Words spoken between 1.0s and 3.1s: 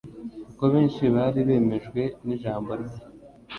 bari bemejwe n'ijambo rye.